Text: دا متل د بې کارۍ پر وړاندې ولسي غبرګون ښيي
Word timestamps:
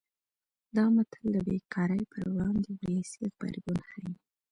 دا 0.75 0.85
متل 0.95 1.23
د 1.33 1.37
بې 1.47 1.57
کارۍ 1.73 2.03
پر 2.11 2.21
وړاندې 2.33 2.69
ولسي 2.81 3.21
غبرګون 3.31 3.79
ښيي 3.89 4.11